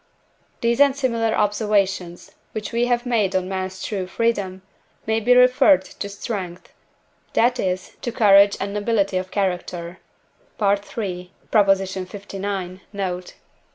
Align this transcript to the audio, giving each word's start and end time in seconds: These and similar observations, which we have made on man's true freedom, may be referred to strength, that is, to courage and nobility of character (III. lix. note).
These 0.61 0.79
and 0.81 0.95
similar 0.95 1.35
observations, 1.35 2.31
which 2.53 2.71
we 2.71 2.87
have 2.87 3.05
made 3.05 3.35
on 3.35 3.47
man's 3.47 3.83
true 3.83 4.07
freedom, 4.07 4.63
may 5.05 5.19
be 5.19 5.35
referred 5.35 5.83
to 5.85 6.09
strength, 6.09 6.73
that 7.33 7.59
is, 7.59 7.95
to 8.01 8.11
courage 8.11 8.57
and 8.59 8.73
nobility 8.73 9.17
of 9.17 9.29
character 9.29 9.99
(III. 10.59 11.29
lix. 11.53 12.79
note). 12.91 13.33